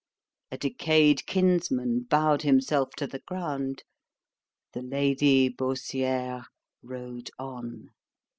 A 0.49 0.57
decayed 0.57 1.27
kinsman 1.27 2.07
bowed 2.09 2.41
himself 2.41 2.89
to 2.97 3.05
the 3.05 3.19
ground. 3.19 3.83
——The 4.73 4.81
Lady 4.81 5.47
Baussiere 5.47 6.45
rode 6.81 7.29
on. 7.37 7.89